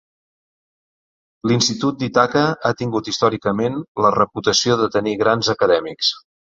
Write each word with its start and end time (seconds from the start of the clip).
L'Institut 1.51 1.99
d'Ithaca 2.01 2.43
ha 2.63 2.73
tingut 2.81 3.13
històricament 3.13 3.79
la 4.07 4.15
reputació 4.19 4.83
de 4.85 4.93
tenir 5.01 5.19
grans 5.25 5.57
acadèmics. 5.59 6.15